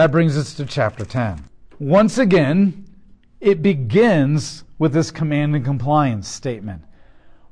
[0.00, 1.44] That brings us to chapter 10.
[1.78, 2.86] Once again,
[3.38, 6.84] it begins with this command and compliance statement,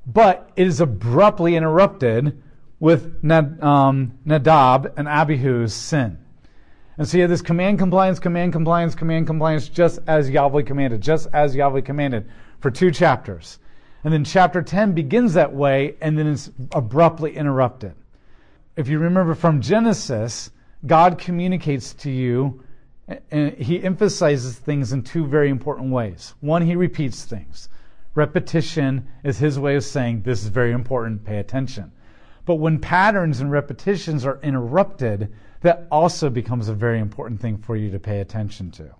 [0.06, 2.42] but it is abruptly interrupted
[2.80, 6.16] with um, Nadab and Abihu's sin.
[6.96, 11.03] And so you have this command compliance, command compliance, command compliance, just as Yahweh commanded,
[11.03, 12.30] just as Yahweh commanded
[12.60, 13.58] for two chapters.
[14.04, 17.92] And then chapter 10 begins that way and then is abruptly interrupted.
[18.74, 20.51] If you remember from Genesis,
[20.87, 22.62] God communicates to you
[23.30, 26.35] and he emphasizes things in two very important ways.
[26.41, 27.69] One, he repeats things.
[28.15, 31.93] Repetition is his way of saying, This is very important, pay attention.
[32.45, 37.77] But when patterns and repetitions are interrupted, that also becomes a very important thing for
[37.77, 38.95] you to pay attention to.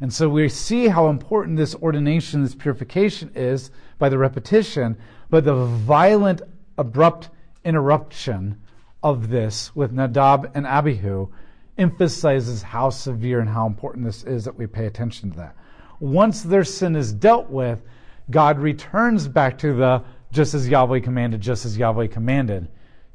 [0.00, 4.96] And so we see how important this ordination, this purification is by the repetition,
[5.28, 6.42] but the violent,
[6.76, 7.30] abrupt
[7.64, 8.60] interruption
[9.02, 11.28] of this with Nadab and Abihu
[11.76, 15.56] emphasizes how severe and how important this is that we pay attention to that.
[16.00, 17.82] Once their sin is dealt with,
[18.30, 22.68] God returns back to the just as Yahweh commanded, just as Yahweh commanded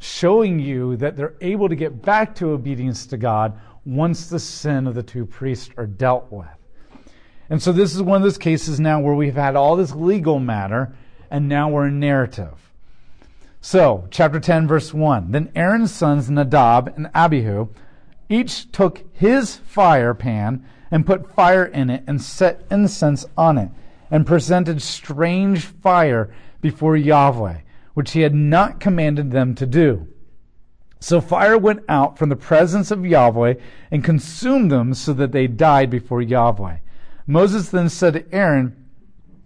[0.04, 4.86] showing you that they're able to get back to obedience to God once the sin
[4.86, 6.46] of the two priests are dealt with.
[7.50, 10.40] And so this is one of those cases now where we've had all this legal
[10.40, 10.94] matter
[11.32, 12.73] and now we're in narrative.
[13.66, 15.32] So, chapter 10, verse 1.
[15.32, 17.70] Then Aaron's sons Nadab and Abihu
[18.28, 23.70] each took his fire pan and put fire in it and set incense on it
[24.12, 26.30] and presented strange fire
[26.62, 27.60] before Yahweh
[27.94, 30.08] which he had not commanded them to do.
[31.00, 33.56] So fire went out from the presence of Yahweh
[33.92, 36.78] and consumed them so that they died before Yahweh.
[37.28, 38.86] Moses then said to Aaron,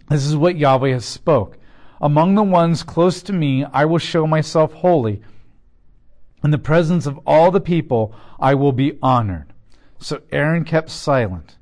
[0.08, 1.58] This is what Yahweh has spoke.
[2.00, 5.20] Among the ones close to me I will show myself holy.
[6.44, 9.52] In the presence of all the people I will be honored.
[9.98, 11.56] So Aaron kept silent.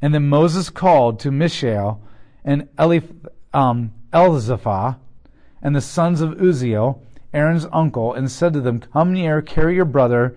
[0.00, 2.00] And then Moses called to Mishael
[2.44, 3.10] and Eliph,
[3.52, 4.96] um, Elzaphan,
[5.62, 7.02] and the sons of Uzziel,
[7.34, 10.36] Aaron's uncle, and said to them, Come near, carry your brother,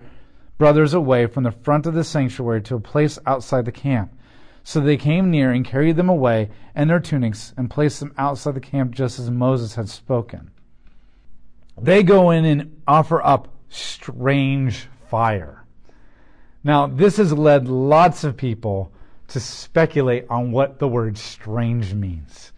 [0.58, 4.13] brothers away from the front of the sanctuary to a place outside the camp.
[4.64, 8.54] So they came near and carried them away and their tunics and placed them outside
[8.54, 10.50] the camp just as Moses had spoken.
[11.80, 15.64] They go in and offer up strange fire.
[16.64, 18.90] Now, this has led lots of people
[19.28, 22.52] to speculate on what the word strange means.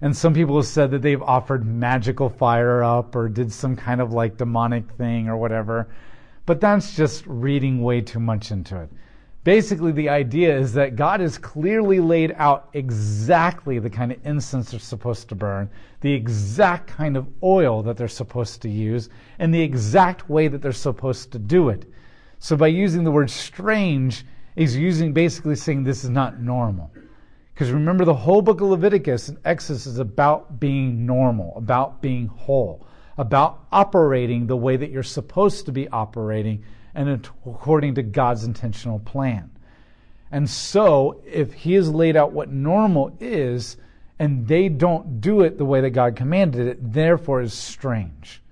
[0.00, 4.00] And some people have said that they've offered magical fire up or did some kind
[4.00, 5.88] of like demonic thing or whatever.
[6.46, 8.90] But that's just reading way too much into it.
[9.42, 14.70] Basically, the idea is that God has clearly laid out exactly the kind of incense
[14.70, 15.70] they're supposed to burn,
[16.02, 19.08] the exact kind of oil that they're supposed to use,
[19.38, 21.90] and the exact way that they're supposed to do it.
[22.38, 26.90] So by using the word strange, he's using basically saying this is not normal.
[27.54, 32.26] Because remember, the whole book of Leviticus and Exodus is about being normal, about being
[32.26, 32.86] whole,
[33.16, 36.62] about operating the way that you're supposed to be operating
[36.94, 37.08] and
[37.46, 39.50] according to God's intentional plan.
[40.32, 43.76] And so, if He has laid out what normal is,
[44.18, 48.42] and they don't do it the way that God commanded it, therefore is strange.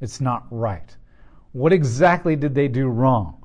[0.00, 0.96] It's not right.
[1.52, 3.44] What exactly did they do wrong?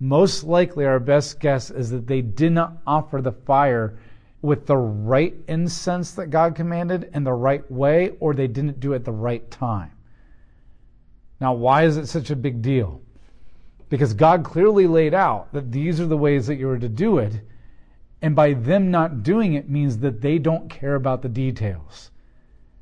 [0.00, 3.98] Most likely, our best guess is that they did not offer the fire
[4.42, 8.94] with the right incense that God commanded in the right way, or they didn't do
[8.94, 9.92] it the right time.
[11.40, 13.02] Now, why is it such a big deal?
[13.90, 17.18] Because God clearly laid out that these are the ways that you are to do
[17.18, 17.42] it,
[18.22, 22.10] and by them not doing it means that they don't care about the details.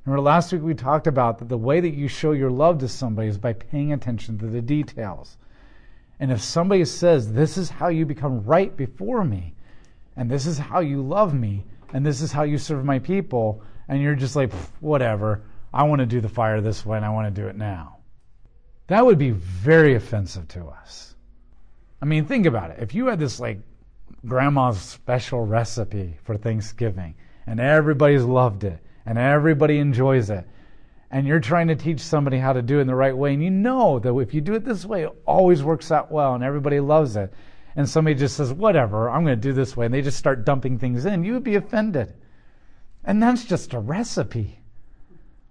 [0.05, 2.89] Remember, last week we talked about that the way that you show your love to
[2.89, 5.39] somebody is by paying attention to the details.
[6.21, 9.55] And if somebody says, This is how you become right before me,
[10.17, 13.63] and this is how you love me, and this is how you serve my people,
[13.89, 15.43] and you're just like, whatever,
[15.73, 17.98] I want to do the fire this way, and I want to do it now.
[18.89, 21.15] That would be very offensive to us.
[22.03, 22.79] I mean, think about it.
[22.81, 23.61] If you had this like
[24.27, 27.15] grandma's special recipe for Thanksgiving,
[27.47, 30.47] and everybody's loved it, and everybody enjoys it,
[31.11, 33.43] and you're trying to teach somebody how to do it in the right way, and
[33.43, 36.45] you know that if you do it this way, it always works out well, and
[36.45, 37.33] everybody loves it,
[37.77, 40.45] and somebody just says, whatever, I'm going to do this way, and they just start
[40.45, 42.15] dumping things in, you would be offended.
[43.05, 44.58] And that's just a recipe.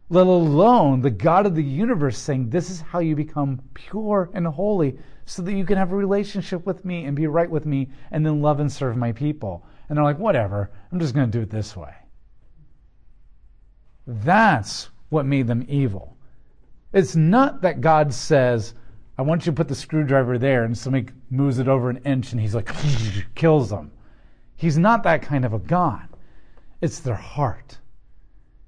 [0.10, 4.48] Let alone the God of the universe saying, This is how you become pure and
[4.48, 7.90] holy so that you can have a relationship with me and be right with me
[8.12, 9.66] and then love and serve my people.
[9.90, 11.94] And they're like, Whatever, I'm just going to do it this way.
[14.06, 16.18] That's what made them evil.
[16.94, 18.74] It's not that God says,
[19.18, 22.32] I want you to put the screwdriver there, and somebody moves it over an inch,
[22.32, 22.72] and he's like,
[23.36, 23.92] kills them.
[24.56, 26.08] He's not that kind of a God.
[26.82, 27.80] It's their heart.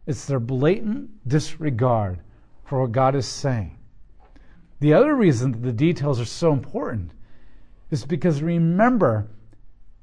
[0.10, 2.22] It's their blatant disregard
[2.66, 3.78] for what God is saying.
[4.80, 7.12] The other reason that the details are so important
[7.92, 9.28] is because remember,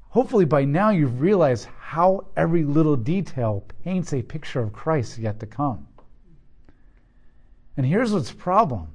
[0.07, 5.41] hopefully by now you've realized how every little detail paints a picture of Christ yet
[5.41, 5.85] to come.
[7.75, 8.87] And here's what's problem.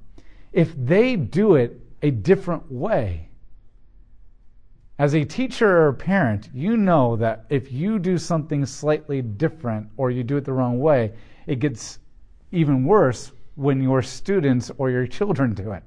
[0.50, 3.28] If they do it a different way,
[5.02, 10.12] as a teacher or parent, you know that if you do something slightly different or
[10.12, 11.12] you do it the wrong way,
[11.48, 11.98] it gets
[12.52, 15.82] even worse when your students or your children do it.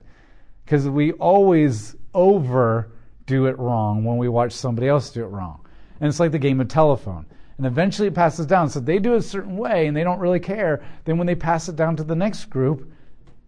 [0.66, 5.66] Because we always overdo it wrong when we watch somebody else do it wrong.
[6.02, 7.26] And it's like the game of telephone.
[7.58, 8.70] And eventually it passes down.
[8.70, 10.84] So they do it a certain way and they don't really care.
[11.06, 12.92] Then when they pass it down to the next group,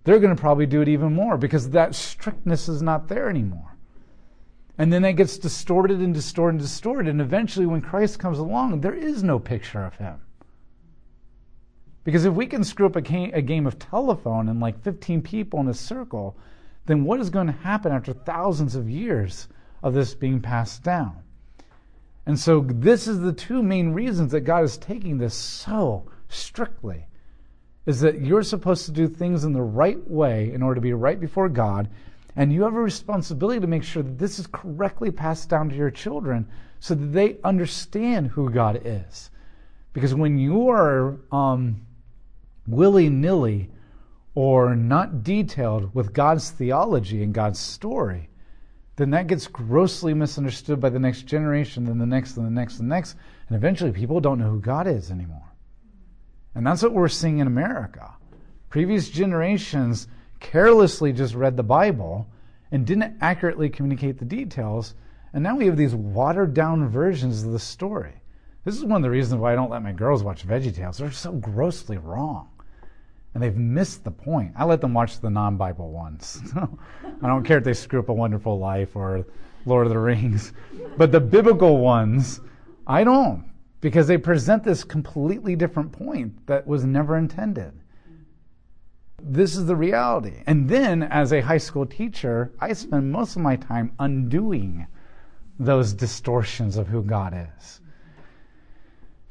[0.05, 3.76] they're going to probably do it even more because that strictness is not there anymore.
[4.77, 7.09] And then that gets distorted and distorted and distorted.
[7.09, 10.21] And eventually, when Christ comes along, there is no picture of him.
[12.03, 15.67] Because if we can screw up a game, of telephone and like 15 people in
[15.67, 16.37] a circle,
[16.85, 19.47] then what is going to happen after thousands of years
[19.83, 21.17] of this being passed down?
[22.25, 27.07] And so, this is the two main reasons that God is taking this so strictly
[27.85, 30.93] is that you're supposed to do things in the right way in order to be
[30.93, 31.89] right before God
[32.37, 35.75] and you have a responsibility to make sure that this is correctly passed down to
[35.75, 36.47] your children
[36.79, 39.31] so that they understand who God is.
[39.91, 41.81] Because when you are um,
[42.67, 43.71] willy nilly
[44.35, 48.29] or not detailed with God's theology and God's story,
[48.97, 52.79] then that gets grossly misunderstood by the next generation, then the next, and the next,
[52.79, 53.15] and the next.
[53.47, 55.53] And eventually people don't know who God is anymore.
[56.53, 58.13] And that's what we're seeing in America.
[58.69, 60.07] Previous generations
[60.39, 62.27] carelessly just read the Bible
[62.71, 64.95] and didn't accurately communicate the details.
[65.33, 68.13] And now we have these watered down versions of the story.
[68.63, 70.97] This is one of the reasons why I don't let my girls watch Veggie Tales.
[70.97, 72.49] They're so grossly wrong.
[73.33, 74.53] And they've missed the point.
[74.57, 76.41] I let them watch the non Bible ones.
[76.55, 79.25] I don't care if they screw up A Wonderful Life or
[79.65, 80.53] Lord of the Rings.
[80.97, 82.41] But the biblical ones,
[82.85, 83.45] I don't.
[83.79, 87.73] Because they present this completely different point that was never intended.
[89.21, 90.43] This is the reality.
[90.45, 94.87] And then, as a high school teacher, I spend most of my time undoing
[95.59, 97.81] those distortions of who God is.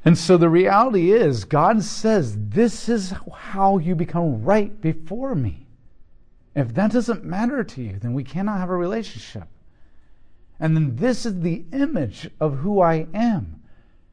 [0.05, 5.67] And so the reality is, God says, This is how you become right before me.
[6.55, 9.49] If that doesn't matter to you, then we cannot have a relationship.
[10.59, 13.63] And then this is the image of who I am.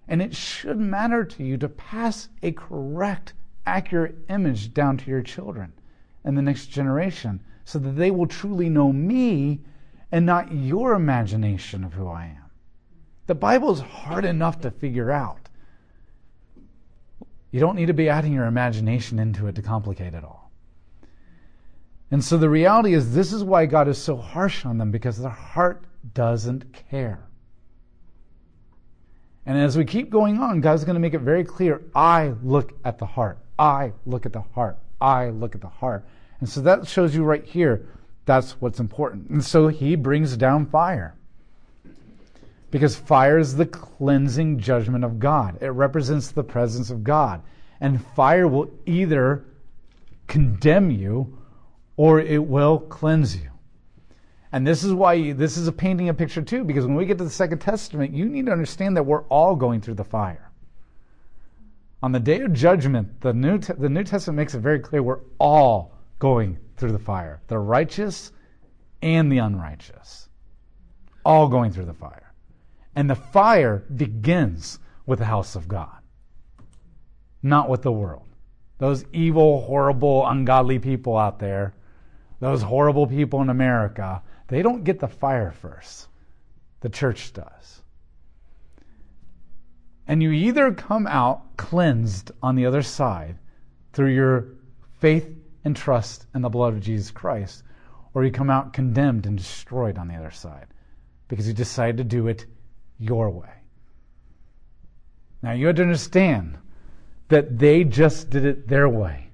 [0.08, 3.34] And it should matter to you to pass a correct
[3.66, 5.74] accurate image down to your children
[6.24, 9.62] and the next generation so that they will truly know me
[10.12, 12.52] and not your imagination of who I am.
[13.26, 15.50] The Bible is hard enough to figure out.
[17.52, 20.52] You don't need to be adding your imagination into it to complicate it all.
[22.12, 25.18] And so the reality is, this is why God is so harsh on them because
[25.18, 27.28] their heart doesn't care.
[29.46, 32.74] And as we keep going on, God's going to make it very clear I look
[32.86, 33.43] at the heart.
[33.58, 34.78] I look at the heart.
[35.00, 36.06] I look at the heart.
[36.40, 37.88] And so that shows you right here
[38.26, 39.30] that's what's important.
[39.30, 41.16] And so he brings down fire.
[42.72, 47.42] Because fire is the cleansing judgment of God, it represents the presence of God.
[47.80, 49.46] And fire will either
[50.28, 51.38] condemn you
[51.98, 53.50] or it will cleanse you.
[54.52, 57.18] And this is why this is a painting a picture too, because when we get
[57.18, 60.52] to the Second Testament, you need to understand that we're all going through the fire.
[62.04, 65.22] On the day of judgment, the New, the New Testament makes it very clear we're
[65.40, 68.34] all going through the fire the righteous
[69.02, 70.28] and the unrighteous.
[71.24, 72.34] All going through the fire.
[72.94, 75.98] And the fire begins with the house of God,
[77.42, 78.28] not with the world.
[78.80, 81.74] Those evil, horrible, ungodly people out there,
[82.42, 86.10] those horrible people in America, they don't get the fire first.
[86.82, 87.83] The church does.
[90.08, 93.38] And you either come out cleansed on the other side
[93.94, 94.48] through your
[95.00, 95.30] faith
[95.64, 97.64] and trust in the blood of Jesus Christ,
[98.14, 100.68] or you come out condemned and destroyed on the other side
[101.28, 102.46] because you decided to do it
[103.00, 103.50] your way.
[105.42, 106.58] Now you have to understand
[107.30, 109.30] that they just did it their way.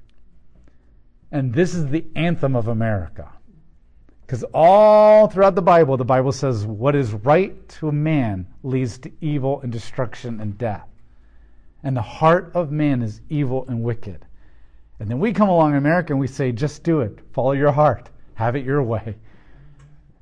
[1.31, 3.29] And this is the anthem of America.
[4.29, 9.00] Because all throughout the Bible, the Bible says what is right to a man leads
[9.00, 10.88] to evil and destruction and death.
[11.81, 14.24] And the heart of man is evil and wicked.
[15.00, 17.17] And then we come along in America and we say, just do it.
[17.33, 18.12] Follow your heart.
[18.36, 19.15] Have it your way.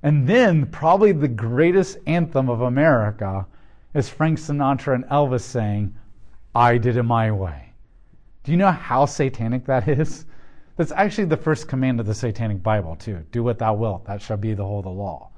[0.02, 3.46] And then, probably the greatest anthem of America
[3.94, 5.94] is Frank Sinatra and Elvis saying,
[6.56, 7.74] I did it my way.
[8.46, 10.27] Do you know how satanic that is?
[10.78, 13.26] That's actually the first command of the satanic Bible, too.
[13.32, 15.32] Do what thou wilt, that shall be the whole of the law.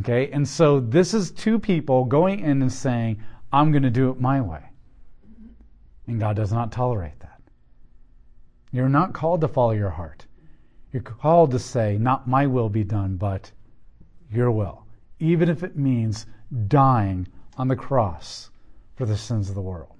[0.00, 0.30] Okay?
[0.30, 4.20] And so this is two people going in and saying, I'm going to do it
[4.20, 4.62] my way.
[6.06, 7.40] And God does not tolerate that.
[8.70, 10.26] You're not called to follow your heart.
[10.92, 13.50] You're called to say, Not my will be done, but
[14.30, 14.86] your will.
[15.18, 16.26] Even if it means
[16.68, 18.50] dying on the cross
[18.96, 19.94] for the sins of the world.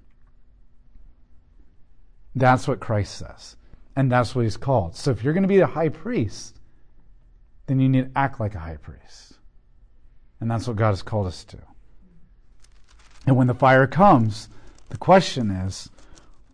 [2.35, 3.57] That's what Christ says.
[3.99, 4.95] And that's what he's called.
[4.95, 6.57] So if you're going to be a high priest,
[7.67, 9.35] then you need to act like a high priest.
[10.40, 11.59] And that's what God has called us to.
[13.26, 14.50] And when the fire comes,
[14.90, 15.90] the question is,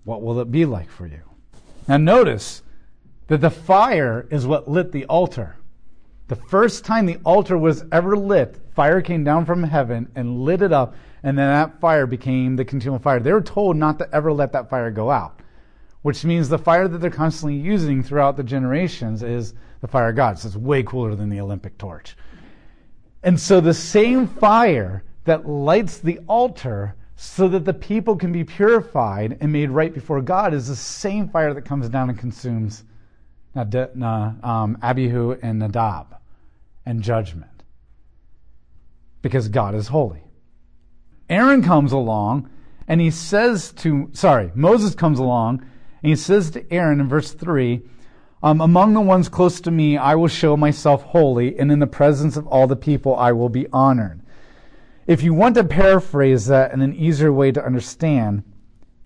[0.04, 1.20] what will it be like for you?
[1.86, 2.62] Now notice
[3.26, 5.56] that the fire is what lit the altar.
[6.28, 10.62] The first time the altar was ever lit, fire came down from heaven and lit
[10.62, 13.20] it up, and then that fire became the continual fire.
[13.20, 15.40] They were told not to ever let that fire go out,
[16.04, 20.16] which means the fire that they're constantly using throughout the generations is the fire of
[20.16, 20.38] God.
[20.38, 22.14] So it's way cooler than the Olympic torch.
[23.22, 28.44] And so the same fire that lights the altar so that the people can be
[28.44, 32.84] purified and made right before God is the same fire that comes down and consumes
[33.56, 36.18] um, Abihu and Nadab
[36.84, 37.62] and judgment
[39.22, 40.22] because God is holy.
[41.30, 42.50] Aaron comes along
[42.88, 45.64] and he says to, sorry, Moses comes along
[46.04, 47.80] and he says to Aaron in verse 3,
[48.42, 51.86] um, Among the ones close to me, I will show myself holy, and in the
[51.86, 54.20] presence of all the people, I will be honored.
[55.06, 58.42] If you want to paraphrase that in an easier way to understand,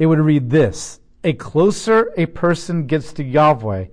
[0.00, 3.84] it would read this A closer a person gets to Yahweh,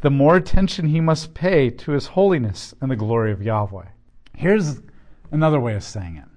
[0.00, 3.86] the more attention he must pay to his holiness and the glory of Yahweh.
[4.34, 4.80] Here's
[5.30, 6.29] another way of saying it.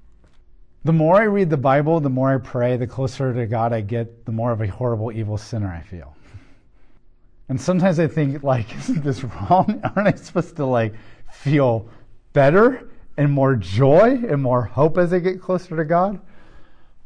[0.86, 3.82] The more I read the Bible, the more I pray, the closer to God I
[3.82, 6.16] get, the more of a horrible, evil sinner I feel.
[7.50, 9.82] And sometimes I think, like, isn't this wrong?
[9.96, 10.94] Aren't I supposed to, like,
[11.30, 11.88] feel
[12.34, 12.90] better?
[13.18, 16.20] and more joy and more hope as I get closer to God.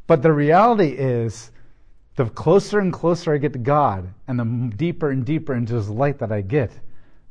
[0.06, 1.50] But the reality is,
[2.16, 5.88] the closer and closer I get to God, and the deeper and deeper into His
[5.88, 6.72] light that I get,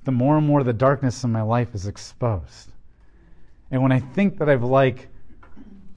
[0.03, 2.71] the more and more the darkness in my life is exposed.
[3.71, 5.09] And when I think that I've, like,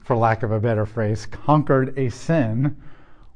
[0.01, 2.75] for lack of a better phrase, conquered a sin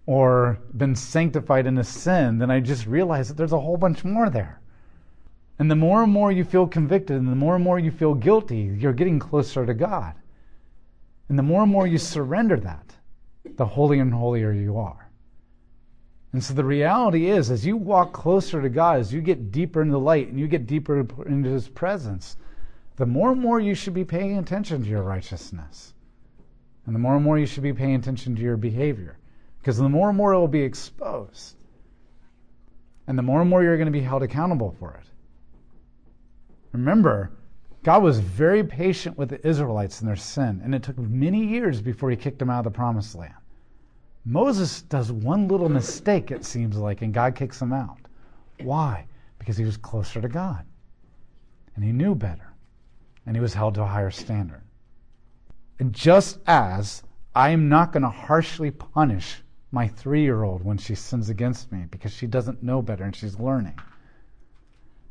[0.06, 4.04] or been sanctified in a sin, then I just realize that there's a whole bunch
[4.04, 4.60] more there.
[5.58, 8.14] And the more and more you feel convicted and the more and more you feel
[8.14, 10.14] guilty, you're getting closer to God.
[11.30, 12.96] And the more and more you surrender that,
[13.56, 15.10] the holier and holier you are.
[16.34, 19.82] And so the reality is, as you walk closer to God, as you get deeper
[19.82, 22.36] into the light and you get deeper into His presence,
[22.98, 25.94] the more and more you should be paying attention to your righteousness.
[26.86, 29.18] And the more and more you should be paying attention to your behavior.
[29.60, 31.56] Because the more and more it will be exposed.
[33.08, 35.08] And the more and more you're going to be held accountable for it.
[36.72, 37.32] Remember,
[37.84, 41.82] God was very patient with the Israelites in their sin, and it took many years
[41.82, 43.34] before he kicked them out of the promised land.
[44.26, 48.00] Moses does one little mistake, it seems like, and God kicks him out.
[48.62, 49.06] Why?
[49.38, 50.66] Because he was closer to God,
[51.76, 52.52] and he knew better,
[53.28, 54.64] and he was held to a higher standard.
[55.80, 57.04] And just as
[57.34, 61.72] I am not going to harshly punish my three year old when she sins against
[61.72, 63.80] me because she doesn't know better and she's learning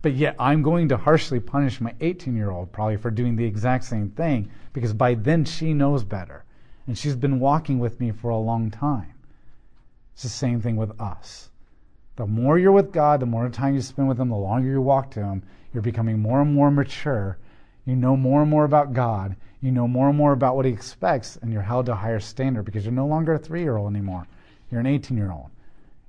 [0.05, 3.47] but yet I'm going to harshly punish my 18 year old probably for doing the
[3.47, 6.45] exact same thing because by then she knows better.
[6.87, 9.15] And she's been walking with me for a long time.
[10.13, 11.49] It's the same thing with us.
[12.17, 14.83] The more you're with God, the more time you spend with Him, the longer you
[14.83, 15.43] walk to Him,
[15.73, 17.39] you're becoming more and more mature.
[17.85, 19.37] You know more and more about God.
[19.61, 22.21] You know more and more about what He expects, and you're held to a higher
[22.21, 24.27] standard because you're no longer a three year old anymore.
[24.71, 25.51] You're an 18 year old.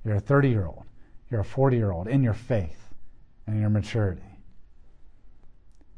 [0.04, 0.84] You're a 30 year old.
[1.30, 2.92] You're a 40 year old in your faith
[3.46, 4.22] and your maturity.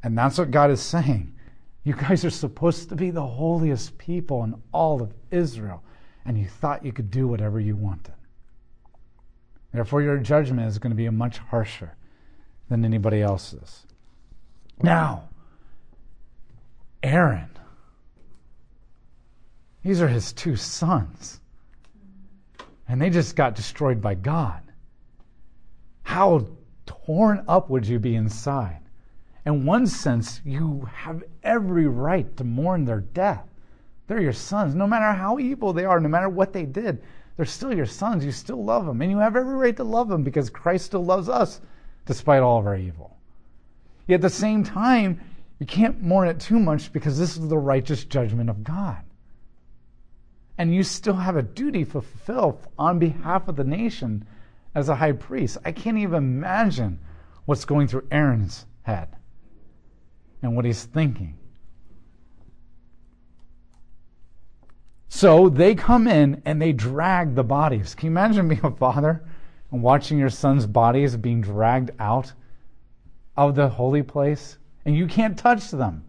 [0.03, 1.35] And that's what God is saying.
[1.83, 5.83] You guys are supposed to be the holiest people in all of Israel,
[6.25, 8.13] and you thought you could do whatever you wanted.
[9.73, 11.95] Therefore, your judgment is going to be much harsher
[12.69, 13.85] than anybody else's.
[14.81, 15.29] Now,
[17.01, 17.49] Aaron,
[19.83, 21.39] these are his two sons,
[22.87, 24.61] and they just got destroyed by God.
[26.03, 26.47] How
[26.85, 28.81] torn up would you be inside?
[29.45, 33.47] In one sense, you have every right to mourn their death.
[34.07, 34.75] They're your sons.
[34.75, 37.01] No matter how evil they are, no matter what they did,
[37.37, 38.25] they're still your sons.
[38.25, 39.01] You still love them.
[39.01, 41.61] And you have every right to love them because Christ still loves us
[42.05, 43.15] despite all of our evil.
[44.07, 45.21] Yet at the same time,
[45.59, 49.03] You can't mourn it too much because this is the righteous judgment of God.
[50.57, 54.25] And you still have a duty to fulfill on behalf of the nation
[54.73, 55.57] as a high priest.
[55.65, 56.99] I can't even imagine
[57.45, 59.09] what's going through Aaron's head
[60.41, 61.37] and what he's thinking.
[65.09, 67.95] So they come in and they drag the bodies.
[67.95, 69.25] Can you imagine being a father
[69.71, 72.31] and watching your son's bodies being dragged out
[73.35, 74.58] of the holy place?
[74.85, 76.05] And you can't touch them.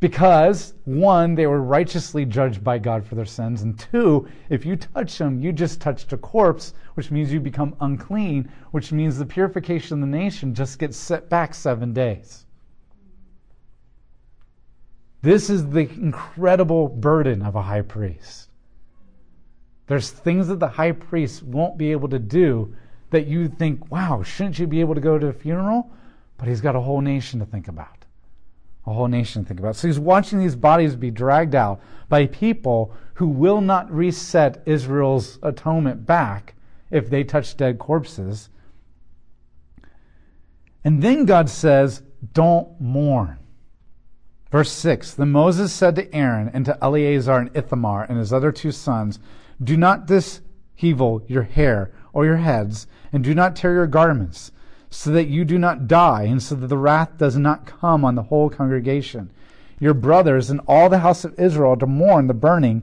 [0.00, 3.62] Because, one, they were righteously judged by God for their sins.
[3.62, 7.76] And two, if you touch them, you just touched a corpse, which means you become
[7.80, 12.46] unclean, which means the purification of the nation just gets set back seven days.
[15.22, 18.50] This is the incredible burden of a high priest.
[19.86, 22.74] There's things that the high priest won't be able to do
[23.10, 25.92] that you think, wow, shouldn't you be able to go to a funeral?
[26.42, 28.04] But he's got a whole nation to think about.
[28.84, 29.76] A whole nation to think about.
[29.76, 35.38] So he's watching these bodies be dragged out by people who will not reset Israel's
[35.44, 36.56] atonement back
[36.90, 38.48] if they touch dead corpses.
[40.82, 42.02] And then God says,
[42.34, 43.38] don't mourn.
[44.50, 48.50] Verse 6 Then Moses said to Aaron and to Eleazar and Ithamar and his other
[48.50, 49.20] two sons,
[49.62, 54.50] Do not dishevel your hair or your heads, and do not tear your garments,
[54.92, 58.14] so that you do not die, and so that the wrath does not come on
[58.14, 59.30] the whole congregation.
[59.80, 62.82] Your brothers and all the house of Israel to mourn the burning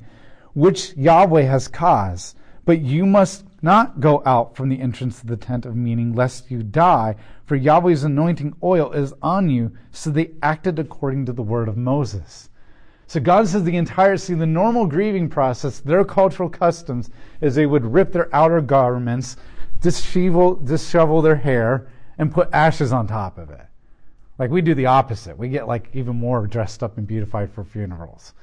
[0.56, 2.36] which Yahweh has caused.
[2.66, 6.50] But you must not go out from the entrance of the tent of meeting, lest
[6.50, 9.72] you die, for Yahweh's anointing oil is on you.
[9.92, 12.50] So they acted according to the word of Moses.
[13.06, 17.68] So God says the entire, see, the normal grieving process, their cultural customs, is they
[17.68, 19.38] would rip their outer garments,
[19.80, 21.88] dishevel, dishevel their hair,
[22.20, 23.66] and put ashes on top of it.
[24.38, 25.38] Like we do the opposite.
[25.38, 28.34] We get like even more dressed up and beautified for funerals.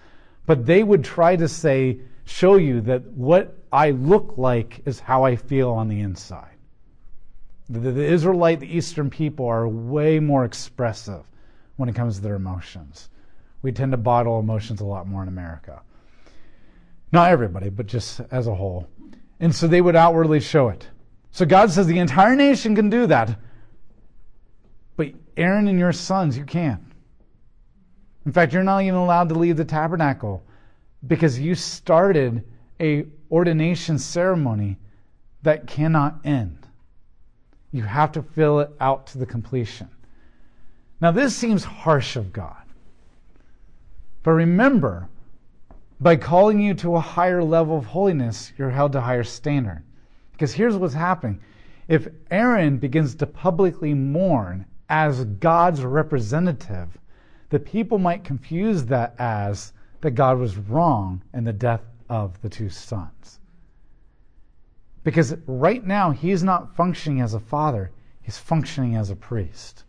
[0.47, 5.25] But they would try to say, show you that what I look like is how
[5.25, 6.57] I feel on the inside.
[7.69, 11.25] The, the Israelite, the Eastern people are way more expressive
[11.77, 13.11] when it comes to their emotions.
[13.63, 15.83] We tend to bottle emotions a lot more in America.
[17.13, 18.89] Not everybody, but just as a whole.
[19.41, 20.89] And so they would outwardly show it.
[21.31, 23.37] So God says the entire nation can do that,
[25.37, 26.83] Aaron and your sons, you can't.
[28.25, 30.43] In fact, you're not even allowed to leave the tabernacle
[31.07, 32.45] because you started
[32.81, 34.79] a ordination ceremony
[35.43, 36.67] that cannot end.
[37.71, 39.89] You have to fill it out to the completion.
[41.01, 42.63] Now, this seems harsh of God.
[44.23, 45.09] But remember,
[46.01, 49.83] by calling you to a higher level of holiness, you're held to a higher standard.
[50.33, 51.41] Because here's what's happening.
[51.89, 56.99] If Aaron begins to publicly mourn as God's representative,
[57.51, 62.49] the people might confuse that as that God was wrong in the death of the
[62.49, 63.41] two sons.
[65.05, 69.85] Because right now, he's not functioning as a father, he's functioning as a priest.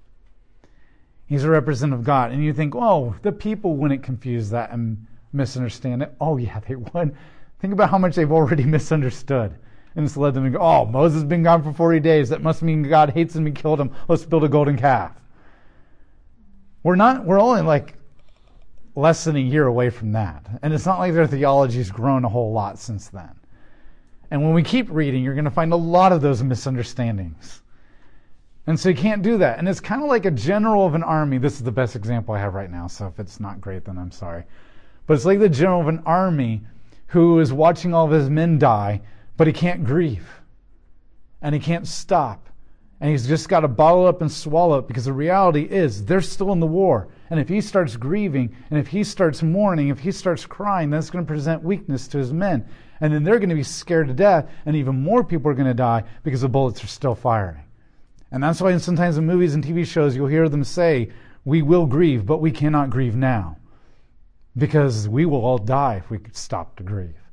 [1.25, 2.31] He's a representative of God.
[2.31, 6.15] And you think, oh, the people wouldn't confuse that and misunderstand it.
[6.21, 7.15] Oh, yeah, they would.
[7.59, 9.57] Think about how much they've already misunderstood.
[9.97, 12.29] And it's led them to go, oh, Moses has been gone for 40 days.
[12.29, 13.91] That must mean God hates him and killed him.
[14.07, 15.11] Let's build a golden calf.
[16.83, 17.95] We're not, we're only like
[18.95, 20.45] less than a year away from that.
[20.61, 23.31] And it's not like their theology's grown a whole lot since then.
[24.29, 27.63] And when we keep reading, you're going to find a lot of those misunderstandings.
[28.67, 29.57] And so you can't do that.
[29.57, 31.39] And it's kind of like a general of an army.
[31.39, 33.97] This is the best example I have right now, so if it's not great, then
[33.97, 34.43] I'm sorry.
[35.07, 36.61] But it's like the general of an army
[37.07, 39.01] who is watching all of his men die,
[39.37, 40.27] but he can't grieve.
[41.41, 42.49] And he can't stop.
[42.99, 46.19] And he's just got to bottle up and swallow it because the reality is they're
[46.19, 47.07] still in the war.
[47.29, 51.11] And if he starts grieving, and if he starts mourning, if he starts crying, that's
[51.11, 52.67] going to present weakness to his men.
[52.99, 55.67] And then they're going to be scared to death, and even more people are going
[55.67, 57.61] to die because the bullets are still firing.
[58.31, 61.09] And that's why sometimes in movies and TV shows you'll hear them say,
[61.45, 63.57] We will grieve, but we cannot grieve now.
[64.57, 67.26] Because we will all die if we stop to grieve.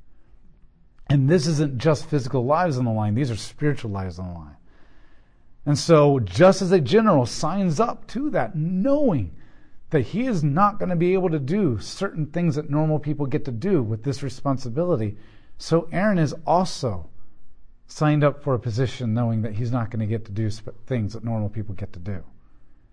[1.09, 4.35] And this isn't just physical lives on the line, these are spiritual lives on the
[4.35, 4.57] line.
[5.67, 9.35] And so, just as a general signs up to that, knowing
[9.91, 13.27] that he is not going to be able to do certain things that normal people
[13.27, 15.17] get to do with this responsibility,
[15.57, 17.09] so Aaron is also
[17.87, 20.51] signed up for a position knowing that he's not going to get to do
[20.87, 22.25] things that normal people get to do.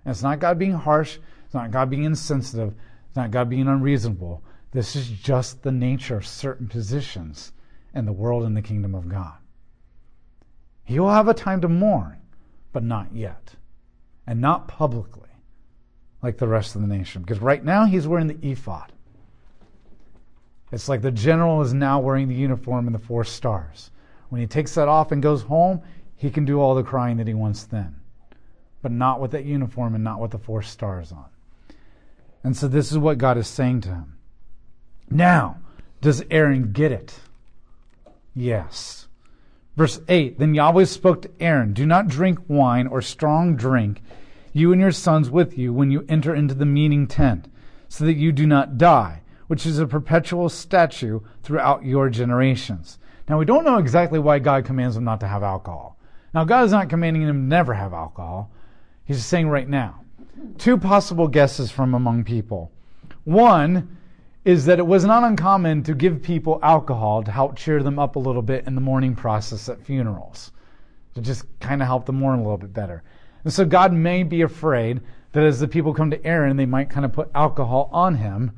[0.06, 2.74] And it's not God being harsh, it's not God being insensitive,
[3.08, 4.44] it's not God being unreasonable.
[4.72, 7.52] This is just the nature of certain positions
[7.94, 9.34] in the world and the kingdom of God.
[10.84, 12.18] He will have a time to mourn,
[12.74, 13.56] but not yet,
[14.26, 15.30] and not publicly.
[16.22, 17.22] like the rest of the nation.
[17.22, 18.92] Because right now he's wearing the ephod.
[20.72, 23.92] It's like the general is now wearing the uniform and the four stars.
[24.30, 25.82] When he takes that off and goes home,
[26.16, 27.96] he can do all the crying that he wants then,
[28.82, 31.26] but not with that uniform and not with the four stars on.
[32.44, 34.18] And so this is what God is saying to him.
[35.10, 35.58] Now,
[36.00, 37.20] does Aaron get it?
[38.34, 39.08] Yes.
[39.76, 44.02] Verse 8 Then Yahweh spoke to Aaron Do not drink wine or strong drink,
[44.54, 47.48] you and your sons with you, when you enter into the meeting tent,
[47.88, 53.00] so that you do not die, which is a perpetual statute throughout your generations.
[53.30, 55.98] Now, we don't know exactly why God commands them not to have alcohol.
[56.34, 58.52] Now, God is not commanding them never have alcohol.
[59.06, 60.02] He's saying right now.
[60.58, 62.72] Two possible guesses from among people.
[63.24, 63.98] One
[64.44, 68.16] is that it was not uncommon to give people alcohol to help cheer them up
[68.16, 70.52] a little bit in the mourning process at funerals,
[71.14, 73.04] to just kind of help them mourn a little bit better.
[73.44, 75.02] And so God may be afraid
[75.34, 78.52] that as the people come to Aaron, they might kind of put alcohol on him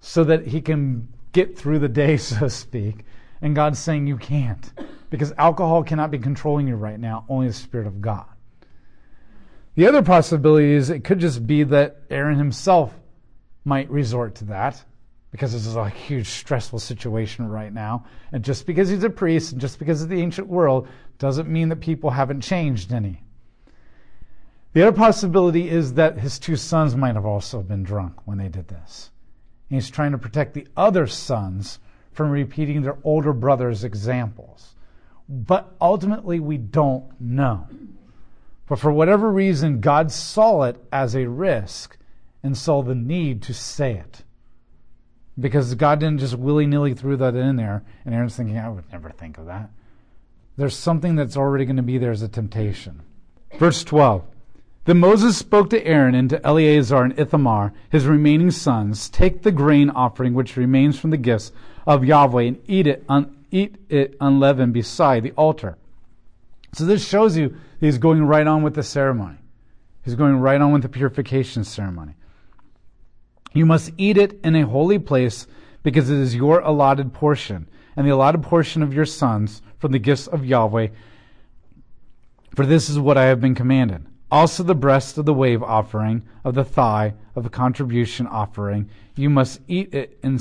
[0.00, 3.04] so that he can get through the day, so to speak.
[3.40, 4.72] And God's saying, You can't,
[5.10, 8.26] because alcohol cannot be controlling you right now, only the Spirit of God.
[9.74, 12.94] The other possibility is it could just be that Aaron himself
[13.64, 14.84] might resort to that
[15.34, 18.04] because this is a huge stressful situation right now.
[18.30, 20.86] And just because he's a priest and just because of the ancient world
[21.18, 23.20] doesn't mean that people haven't changed any.
[24.74, 28.46] The other possibility is that his two sons might have also been drunk when they
[28.46, 29.10] did this.
[29.68, 31.80] And he's trying to protect the other sons
[32.12, 34.76] from repeating their older brother's examples.
[35.28, 37.66] But ultimately, we don't know.
[38.68, 41.98] But for whatever reason, God saw it as a risk
[42.44, 44.22] and saw the need to say it.
[45.38, 48.90] Because God didn't just willy nilly throw that in there, and Aaron's thinking, I would
[48.92, 49.70] never think of that.
[50.56, 53.02] There's something that's already going to be there as a temptation.
[53.58, 54.24] Verse 12
[54.84, 59.52] Then Moses spoke to Aaron and to Eleazar and Ithamar, his remaining sons, Take the
[59.52, 61.50] grain offering which remains from the gifts
[61.86, 65.76] of Yahweh and eat it, un- eat it unleavened beside the altar.
[66.72, 69.38] So this shows you he's going right on with the ceremony.
[70.04, 72.14] He's going right on with the purification ceremony.
[73.54, 75.46] You must eat it in a holy place
[75.82, 79.98] because it is your allotted portion and the allotted portion of your sons from the
[79.98, 80.88] gifts of Yahweh.
[82.54, 84.06] For this is what I have been commanded.
[84.30, 89.30] Also, the breast of the wave offering, of the thigh, of the contribution offering, you
[89.30, 90.40] must eat it in,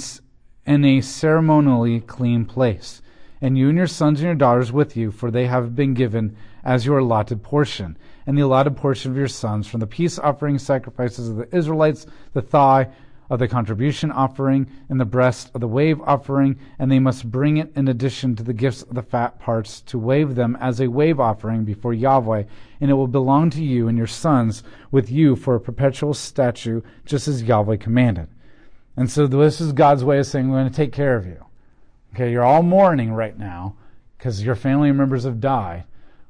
[0.66, 3.02] in a ceremonially clean place.
[3.42, 6.36] And you and your sons and your daughters with you, for they have been given
[6.64, 7.98] as your allotted portion.
[8.26, 12.08] And the allotted portion of your sons from the peace offering sacrifices of the Israelites,
[12.32, 12.90] the thigh,
[13.30, 17.58] of the contribution offering and the breast of the wave offering, and they must bring
[17.58, 20.88] it in addition to the gifts of the fat parts to wave them as a
[20.88, 22.44] wave offering before Yahweh,
[22.82, 26.84] and it will belong to you and your sons with you for a perpetual statute,
[27.06, 28.28] just as Yahweh commanded.
[28.96, 31.44] And so this is God's way of saying, We're going to take care of you.
[32.14, 33.76] Okay, you're all mourning right now
[34.18, 35.86] because your family members have died.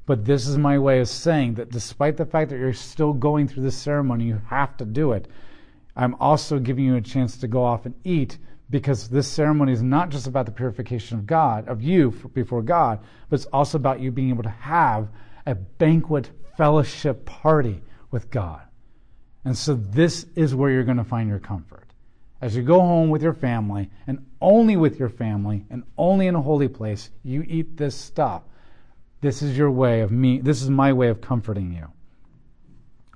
[0.05, 3.47] But this is my way of saying that despite the fact that you're still going
[3.47, 5.27] through this ceremony, you have to do it
[5.95, 8.37] I'm also giving you a chance to go off and eat
[8.69, 12.99] because this ceremony is not just about the purification of God, of you before God,
[13.29, 15.07] but it's also about you being able to have
[15.45, 18.61] a banquet fellowship party with God.
[19.45, 21.87] And so this is where you're going to find your comfort.
[22.41, 26.35] As you go home with your family, and only with your family, and only in
[26.35, 28.41] a holy place, you eat this stuff.
[29.21, 31.92] This is your way of me, this is my way of comforting you.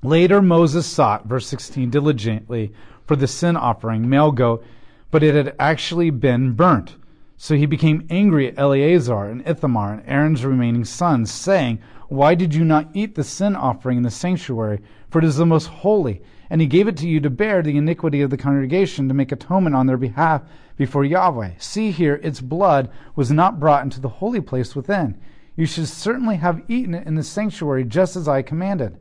[0.03, 2.71] Later Moses sought, verse 16, diligently
[3.07, 4.63] for the sin offering, male goat,
[5.09, 6.95] but it had actually been burnt.
[7.35, 11.79] So he became angry at Eleazar and Ithamar and Aaron's remaining sons, saying,
[12.09, 14.81] Why did you not eat the sin offering in the sanctuary?
[15.09, 16.21] For it is the most holy.
[16.49, 19.31] And he gave it to you to bear the iniquity of the congregation, to make
[19.31, 20.43] atonement on their behalf
[20.77, 21.53] before Yahweh.
[21.57, 25.19] See here, its blood was not brought into the holy place within.
[25.55, 28.99] You should certainly have eaten it in the sanctuary, just as I commanded.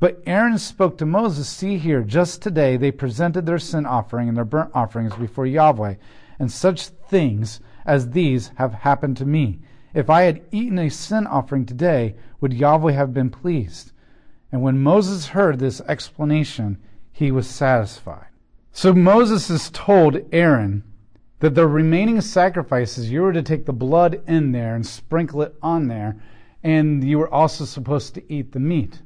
[0.00, 4.36] But Aaron spoke to Moses, See here, just today they presented their sin offering and
[4.36, 5.96] their burnt offerings before Yahweh,
[6.38, 9.60] and such things as these have happened to me.
[9.92, 13.92] If I had eaten a sin offering today, would Yahweh have been pleased?
[14.50, 16.78] And when Moses heard this explanation,
[17.12, 18.28] he was satisfied.
[18.72, 20.82] So Moses has told Aaron
[21.40, 25.54] that the remaining sacrifices, you were to take the blood in there and sprinkle it
[25.60, 26.16] on there,
[26.62, 29.02] and you were also supposed to eat the meat.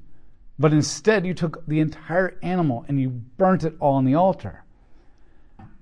[0.59, 4.65] But instead, you took the entire animal and you burnt it all on the altar.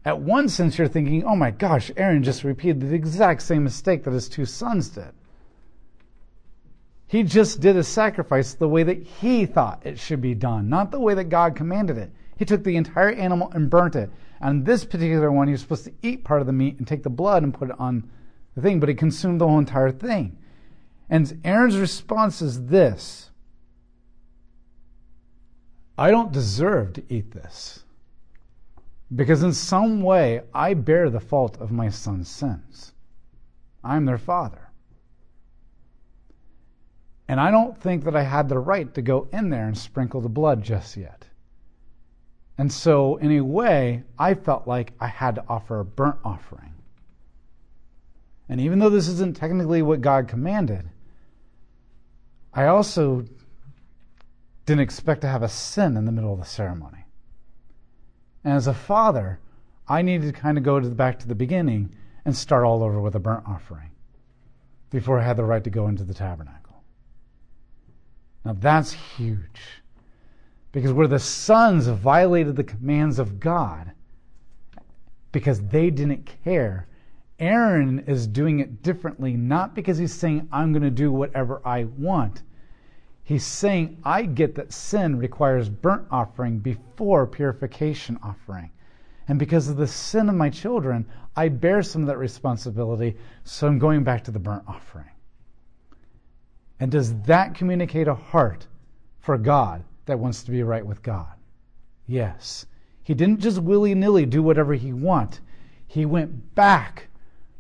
[0.04, 4.04] At one sense, you're thinking, oh my gosh, Aaron just repeated the exact same mistake
[4.04, 5.12] that his two sons did.
[7.06, 10.90] He just did a sacrifice the way that he thought it should be done, not
[10.90, 12.10] the way that God commanded it.
[12.38, 14.10] He took the entire animal and burnt it.
[14.40, 17.02] On this particular one, he was supposed to eat part of the meat and take
[17.02, 18.10] the blood and put it on
[18.56, 20.38] the thing, but he consumed the whole entire thing.
[21.10, 23.30] And Aaron's response is this
[26.02, 27.84] I don't deserve to eat this.
[29.14, 32.92] Because in some way, I bear the fault of my son's sins.
[33.84, 34.72] I'm their father.
[37.28, 40.20] And I don't think that I had the right to go in there and sprinkle
[40.20, 41.28] the blood just yet.
[42.58, 46.74] And so, in a way, I felt like I had to offer a burnt offering.
[48.48, 50.84] And even though this isn't technically what God commanded,
[52.52, 53.24] I also
[54.66, 57.06] didn't expect to have a sin in the middle of the ceremony.
[58.44, 59.40] And as a father,
[59.88, 61.94] I needed to kind of go to the, back to the beginning
[62.24, 63.90] and start all over with a burnt offering
[64.90, 66.82] before I had the right to go into the tabernacle.
[68.44, 69.60] Now that's huge.
[70.70, 73.92] Because where the sons violated the commands of God
[75.32, 76.88] because they didn't care,
[77.38, 81.84] Aaron is doing it differently, not because he's saying, I'm going to do whatever I
[81.84, 82.42] want.
[83.24, 88.70] He's saying, I get that sin requires burnt offering before purification offering.
[89.28, 91.06] And because of the sin of my children,
[91.36, 95.08] I bear some of that responsibility, so I'm going back to the burnt offering.
[96.80, 98.66] And does that communicate a heart
[99.20, 101.32] for God that wants to be right with God?
[102.06, 102.66] Yes.
[103.04, 105.40] He didn't just willy nilly do whatever he want.
[105.86, 107.08] He went back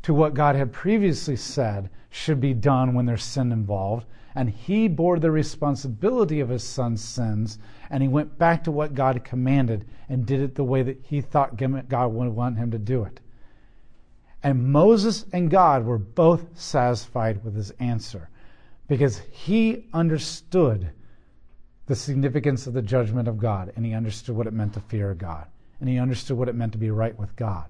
[0.02, 4.06] to what God had previously said should be done when there's sin involved.
[4.34, 7.58] And he bore the responsibility of his son's sins,
[7.90, 11.20] and he went back to what God commanded and did it the way that he
[11.20, 13.20] thought God would want him to do it.
[14.42, 18.28] And Moses and God were both satisfied with his answer
[18.88, 20.90] because he understood
[21.86, 25.14] the significance of the judgment of God, and he understood what it meant to fear
[25.14, 25.46] God,
[25.80, 27.66] and he understood what it meant to be right with God.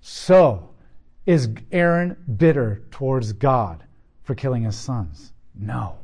[0.00, 0.70] So,
[1.26, 3.84] is Aaron bitter towards God
[4.22, 5.32] for killing his sons?
[5.54, 5.98] No.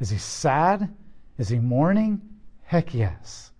[0.00, 0.94] Is he sad?
[1.38, 2.20] Is he mourning?
[2.64, 3.52] Heck yes.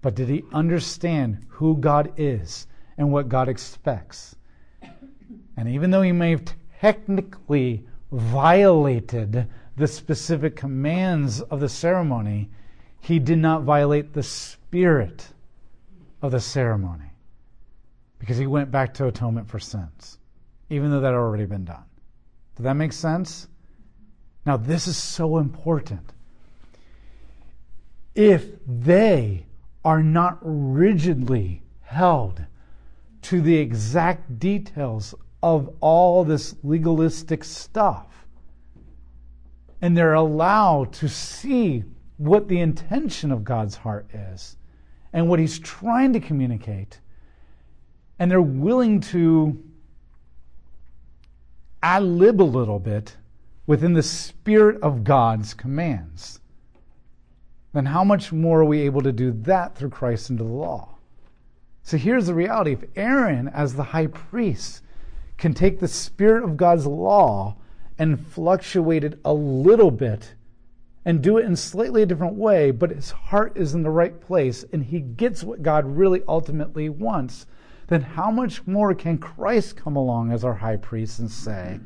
[0.00, 4.34] But did he understand who God is and what God expects?
[5.56, 6.44] And even though he may have
[6.80, 12.50] technically violated the specific commands of the ceremony,
[13.00, 15.28] he did not violate the spirit
[16.20, 17.11] of the ceremony
[18.22, 20.18] because he went back to atonement for sins,
[20.70, 21.82] even though that had already been done.
[22.54, 23.48] Does that make sense?
[24.46, 26.12] Now, this is so important.
[28.14, 29.46] If they
[29.84, 32.44] are not rigidly held
[33.22, 38.06] to the exact details of all this legalistic stuff,
[39.80, 41.82] and they're allowed to see
[42.18, 44.56] what the intention of God's heart is
[45.12, 47.00] and what He's trying to communicate,
[48.22, 49.60] and they're willing to
[51.82, 53.16] ad lib a little bit
[53.66, 56.38] within the spirit of God's commands,
[57.72, 60.94] then how much more are we able to do that through Christ into the law?
[61.82, 64.84] So here's the reality if Aaron, as the high priest,
[65.36, 67.56] can take the spirit of God's law
[67.98, 70.36] and fluctuate it a little bit
[71.04, 74.20] and do it in slightly a different way, but his heart is in the right
[74.20, 77.46] place and he gets what God really ultimately wants,
[77.92, 81.78] then how much more can Christ come along as our high priest and say,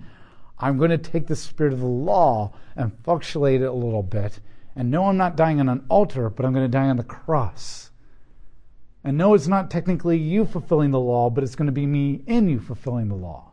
[0.59, 4.41] I'm going to take the spirit of the law and fluctuate it a little bit.
[4.75, 7.05] And no, I'm not dying on an altar, but I'm going to die on the
[7.05, 7.91] cross.
[9.03, 12.23] And no, it's not technically you fulfilling the law, but it's going to be me
[12.27, 13.53] in you fulfilling the law.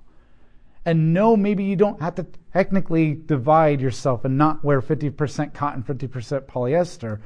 [0.85, 5.83] And no, maybe you don't have to technically divide yourself and not wear 50% cotton,
[5.83, 7.21] 50% polyester,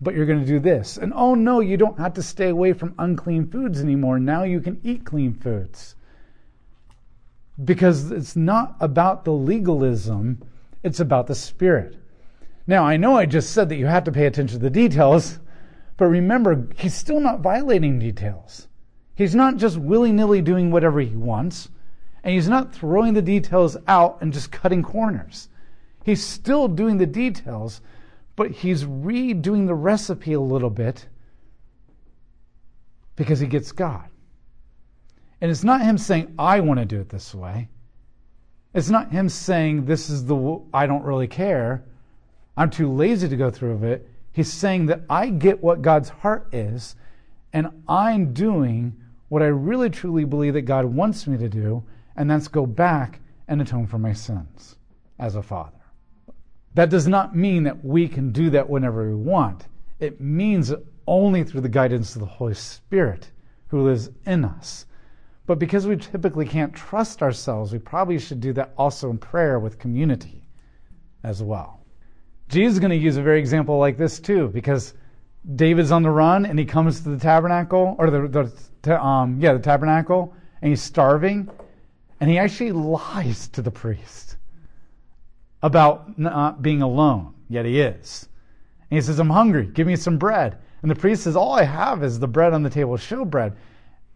[0.00, 0.96] but you're going to do this.
[0.96, 4.18] And oh no, you don't have to stay away from unclean foods anymore.
[4.18, 5.94] Now you can eat clean foods.
[7.62, 10.42] Because it's not about the legalism,
[10.82, 11.96] it's about the spirit.
[12.68, 15.38] Now, I know I just said that you have to pay attention to the details,
[15.96, 18.68] but remember, he's still not violating details.
[19.14, 21.70] He's not just willy nilly doing whatever he wants,
[22.22, 25.48] and he's not throwing the details out and just cutting corners.
[26.04, 27.80] He's still doing the details,
[28.38, 31.08] but he's redoing the recipe a little bit
[33.16, 34.08] because he gets God.
[35.40, 37.68] And it's not him saying, I want to do it this way.
[38.74, 41.84] It's not him saying, This is the, I don't really care.
[42.56, 44.08] I'm too lazy to go through it.
[44.30, 46.94] He's saying that I get what God's heart is,
[47.52, 48.94] and I'm doing
[49.30, 51.82] what I really truly believe that God wants me to do,
[52.14, 54.76] and that's go back and atone for my sins
[55.18, 55.77] as a father.
[56.74, 59.66] That does not mean that we can do that whenever we want.
[60.00, 60.72] It means
[61.06, 63.30] only through the guidance of the Holy Spirit
[63.68, 64.86] who lives in us.
[65.46, 69.58] But because we typically can't trust ourselves, we probably should do that also in prayer
[69.58, 70.46] with community
[71.24, 71.80] as well.
[72.48, 74.94] Jesus is going to use a very example like this too, because
[75.54, 78.52] David's on the run and he comes to the tabernacle, or the,
[78.82, 81.48] the um, yeah, the tabernacle, and he's starving,
[82.20, 84.37] and he actually lies to the priest
[85.62, 88.28] about not being alone, yet he is.
[88.90, 90.58] And he says, I'm hungry, give me some bread.
[90.82, 93.54] And the priest says, All I have is the bread on the table, showbread.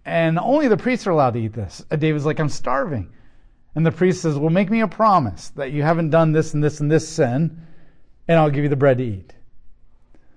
[0.04, 1.84] And only the priests are allowed to eat this.
[1.90, 3.10] And David's like, I'm starving.
[3.74, 6.62] And the priest says, Well, make me a promise that you haven't done this and
[6.62, 7.66] this and this sin,
[8.28, 9.34] and I'll give you the bread to eat.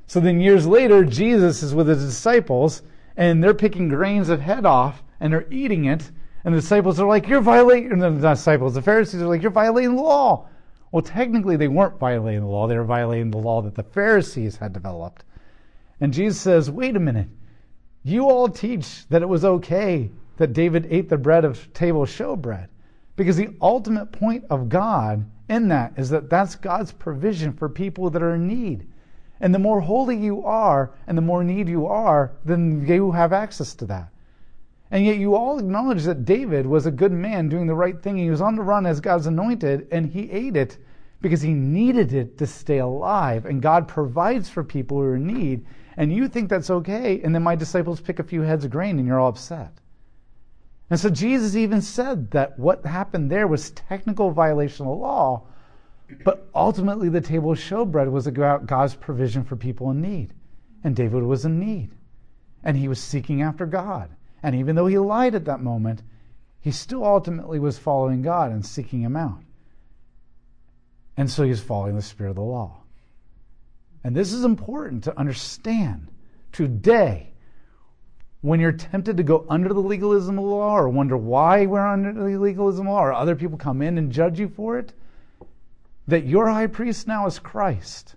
[0.07, 2.81] So then years later, Jesus is with his disciples,
[3.17, 6.09] and they're picking grains of head off, and they're eating it.
[6.43, 9.95] And the disciples are like, You're violating, the disciples, the Pharisees are like, You're violating
[9.95, 10.47] the law.
[10.95, 14.55] Well, technically, they weren't violating the law, they were violating the law that the Pharisees
[14.55, 15.25] had developed.
[15.99, 17.27] And Jesus says, Wait a minute.
[18.03, 22.69] You all teach that it was okay that David ate the bread of table showbread.
[23.17, 28.09] Because the ultimate point of God in that is that that's God's provision for people
[28.11, 28.87] that are in need.
[29.41, 33.33] And the more holy you are and the more need you are, then you have
[33.33, 34.13] access to that.
[34.91, 38.17] And yet you all acknowledge that David was a good man doing the right thing.
[38.17, 40.77] He was on the run as God's anointed, and he ate it
[41.21, 43.45] because he needed it to stay alive.
[43.45, 45.65] And God provides for people who are in need.
[45.97, 48.99] And you think that's okay, and then my disciples pick a few heads of grain
[48.99, 49.79] and you're all upset.
[50.89, 55.43] And so Jesus even said that what happened there was technical violation of the law,
[56.23, 60.33] but ultimately the table of showbread was about God's provision for people in need.
[60.83, 61.89] And David was in need.
[62.63, 64.09] And he was seeking after God.
[64.45, 66.03] And even though he lied at that moment,
[66.61, 69.41] he still ultimately was following God and seeking him out.
[71.17, 72.77] And so he's following the spirit of the law.
[74.03, 76.09] And this is important to understand.
[76.51, 77.33] Today,
[78.41, 81.81] when you're tempted to go under the legalism of the law or wonder why we're
[81.81, 84.77] under the legalism of the law or other people come in and judge you for
[84.77, 84.93] it,
[86.07, 88.13] that your high priest now is Christ.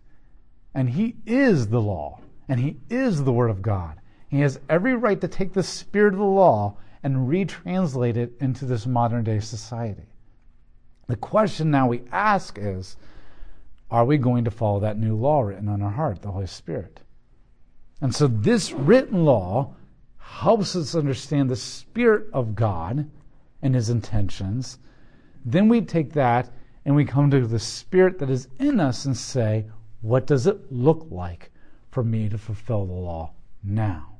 [0.75, 2.21] And he is the law.
[2.51, 3.97] And he is the Word of God.
[4.29, 8.64] He has every right to take the spirit of the law and retranslate it into
[8.64, 10.07] this modern day society.
[11.07, 12.97] The question now we ask is
[13.91, 17.01] are we going to follow that new law written on our heart, the Holy Spirit?
[18.03, 19.75] And so this written law
[20.19, 23.11] helps us understand the Spirit of God
[23.62, 24.79] and His intentions.
[25.43, 26.51] Then we take that
[26.85, 29.67] and we come to the Spirit that is in us and say,
[30.03, 31.51] what does it look like
[31.91, 33.33] for me to fulfill the law
[33.64, 34.17] now?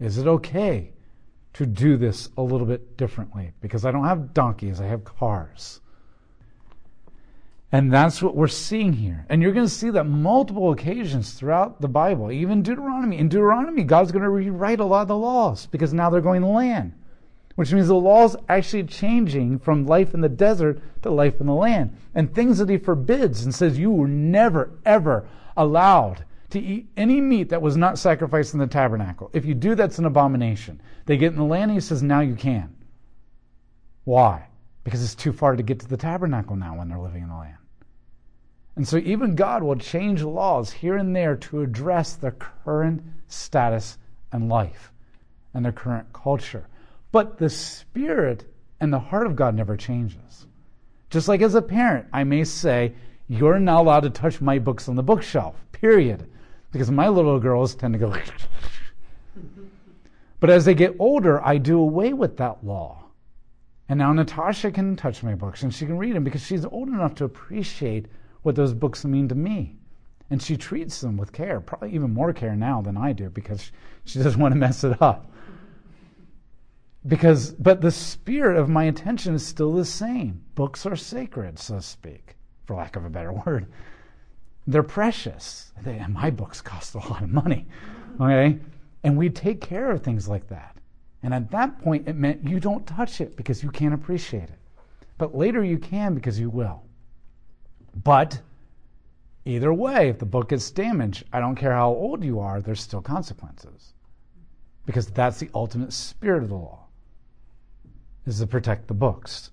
[0.00, 0.92] Is it okay
[1.54, 3.52] to do this a little bit differently?
[3.60, 5.80] Because I don't have donkeys, I have cars.
[7.70, 9.26] And that's what we're seeing here.
[9.28, 13.18] And you're going to see that multiple occasions throughout the Bible, even Deuteronomy.
[13.18, 16.40] In Deuteronomy, God's going to rewrite a lot of the laws because now they're going
[16.40, 16.94] to land,
[17.56, 21.54] which means the law's actually changing from life in the desert to life in the
[21.54, 21.94] land.
[22.14, 27.20] And things that he forbids and says you were never, ever allowed to eat any
[27.20, 29.30] meat that was not sacrificed in the tabernacle.
[29.32, 30.80] If you do, that's an abomination.
[31.06, 32.74] They get in the land, and he says, now you can.
[34.04, 34.48] Why?
[34.84, 37.36] Because it's too far to get to the tabernacle now when they're living in the
[37.36, 37.56] land.
[38.76, 43.98] And so even God will change laws here and there to address their current status
[44.32, 44.92] and life
[45.52, 46.66] and their current culture.
[47.10, 48.44] But the spirit
[48.80, 50.46] and the heart of God never changes.
[51.10, 52.94] Just like as a parent, I may say,
[53.26, 56.30] You're not allowed to touch my books on the bookshelf, period.
[56.70, 58.14] Because my little girls tend to go.
[60.40, 63.04] but as they get older, I do away with that law.
[63.88, 66.88] And now Natasha can touch my books and she can read them because she's old
[66.88, 68.06] enough to appreciate
[68.42, 69.76] what those books mean to me.
[70.30, 73.72] And she treats them with care, probably even more care now than I do because
[74.04, 75.32] she doesn't want to mess it up.
[77.06, 80.42] Because, but the spirit of my intention is still the same.
[80.54, 83.68] Books are sacred, so to speak, for lack of a better word.
[84.68, 85.72] They're precious.
[85.82, 87.66] They, my books cost a lot of money.
[88.20, 88.58] Okay?
[89.02, 90.76] And we take care of things like that.
[91.22, 94.58] And at that point, it meant you don't touch it because you can't appreciate it.
[95.16, 96.82] But later you can because you will.
[98.04, 98.40] But
[99.46, 102.82] either way, if the book gets damaged, I don't care how old you are, there's
[102.82, 103.94] still consequences.
[104.84, 106.84] Because that's the ultimate spirit of the law,
[108.26, 109.50] is to protect the books.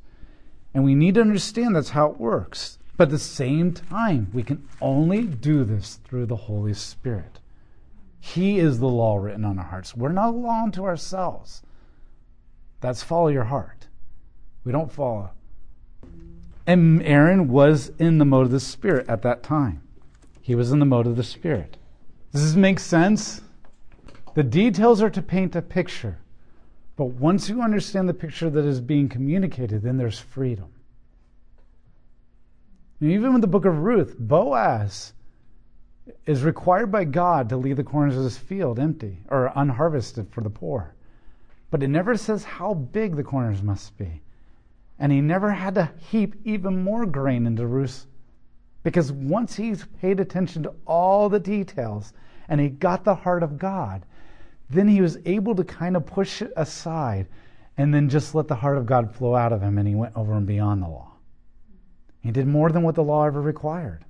[0.74, 2.80] And we need to understand that's how it works.
[2.98, 7.40] But at the same time, we can only do this through the Holy Spirit.
[8.20, 9.96] He is the law written on our hearts.
[9.96, 11.62] We're not law unto ourselves.
[12.80, 13.88] That's follow your heart.
[14.64, 15.32] We don't follow
[16.68, 19.82] and Aaron was in the mode of the Spirit at that time.
[20.42, 21.78] he was in the mode of the Spirit.
[22.32, 23.42] Does this make sense?
[24.36, 26.20] The details are to paint a picture.
[26.98, 30.68] But once you understand the picture that is being communicated, then there's freedom.
[33.00, 35.14] And even with the book of Ruth, Boaz
[36.26, 40.42] is required by God to leave the corners of his field empty or unharvested for
[40.42, 40.94] the poor.
[41.72, 44.22] But it never says how big the corners must be.
[44.98, 48.06] And he never had to heap even more grain into Ruth
[48.84, 52.14] because once he's paid attention to all the details
[52.48, 54.06] and he got the heart of God,
[54.70, 57.28] then he was able to kind of push it aside
[57.78, 60.16] and then just let the heart of God flow out of him and he went
[60.16, 61.15] over and beyond the law.
[62.26, 64.04] He did more than what the law ever required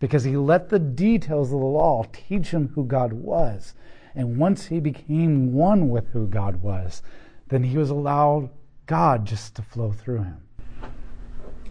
[0.00, 3.76] because he let the details of the law teach him who God was.
[4.16, 7.00] And once he became one with who God was,
[7.50, 8.50] then he was allowed
[8.86, 10.40] God just to flow through him.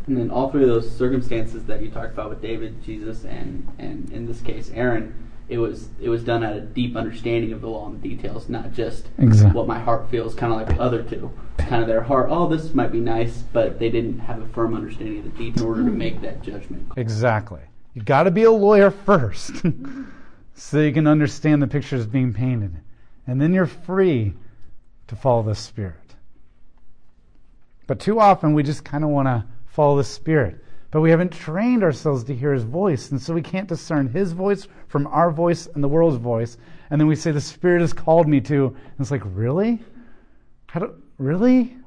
[0.08, 3.68] And then all three of those circumstances that you talked about with David, Jesus, and
[3.78, 7.62] and in this case Aaron, it was it was done at a deep understanding of
[7.62, 9.56] the law and the details, not just exactly.
[9.56, 11.32] what my heart feels, kind of like the other two.
[11.58, 14.76] Kind of their heart, oh, this might be nice, but they didn't have a firm
[14.76, 16.92] understanding of the details in order to make that judgment.
[16.98, 17.62] Exactly.
[17.94, 19.52] You got to be a lawyer first,
[20.54, 22.78] so you can understand the pictures being painted,
[23.26, 24.34] and then you're free
[25.08, 26.16] to follow the Spirit.
[27.88, 30.64] But too often we just kind of want to follow the Spirit.
[30.98, 34.32] But we haven't trained ourselves to hear His voice, and so we can't discern His
[34.32, 36.58] voice from our voice and the world's voice.
[36.90, 38.66] And then we say, The Spirit has called me to.
[38.66, 39.78] And it's like, Really?
[40.66, 41.78] How do, really?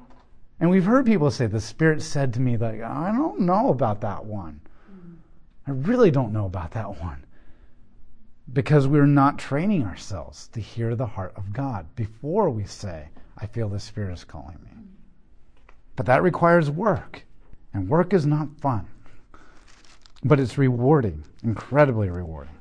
[0.60, 4.00] And we've heard people say, The Spirit said to me, like, I don't know about
[4.02, 4.60] that one.
[5.66, 7.26] I really don't know about that one.
[8.52, 13.08] Because we're not training ourselves to hear the heart of God before we say,
[13.38, 14.70] I feel the Spirit is calling me.
[15.96, 17.24] But that requires work.
[17.72, 18.86] And work is not fun,
[20.24, 22.54] but it's rewarding, incredibly rewarding.